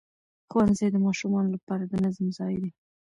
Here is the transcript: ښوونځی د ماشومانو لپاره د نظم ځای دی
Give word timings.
ښوونځی 0.49 0.87
د 0.91 0.97
ماشومانو 1.05 1.53
لپاره 1.55 1.83
د 1.87 1.93
نظم 2.03 2.25
ځای 2.37 2.55
دی 2.61 2.71